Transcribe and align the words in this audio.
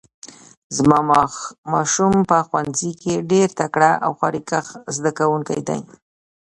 زما 0.77 0.99
ماشوم 1.73 2.13
په 2.29 2.37
ښوونځي 2.47 2.91
کې 3.01 3.25
ډیر 3.31 3.47
تکړه 3.59 3.91
او 4.05 4.11
خواریکښ 4.19 4.65
زده 4.95 5.11
کوونکی 5.19 5.59
ده 5.67 5.77